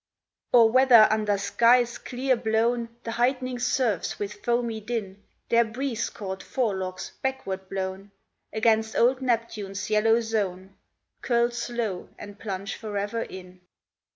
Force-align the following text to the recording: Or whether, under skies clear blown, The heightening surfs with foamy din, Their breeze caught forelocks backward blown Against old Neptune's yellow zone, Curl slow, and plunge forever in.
Or 0.51 0.67
whether, 0.71 1.07
under 1.13 1.37
skies 1.37 1.99
clear 1.99 2.35
blown, 2.35 2.89
The 3.03 3.11
heightening 3.11 3.59
surfs 3.59 4.17
with 4.17 4.43
foamy 4.43 4.79
din, 4.81 5.21
Their 5.49 5.63
breeze 5.63 6.09
caught 6.09 6.41
forelocks 6.41 7.11
backward 7.21 7.69
blown 7.69 8.09
Against 8.51 8.95
old 8.95 9.21
Neptune's 9.21 9.91
yellow 9.91 10.19
zone, 10.19 10.75
Curl 11.21 11.51
slow, 11.51 12.09
and 12.17 12.39
plunge 12.39 12.75
forever 12.77 13.21
in. 13.21 13.61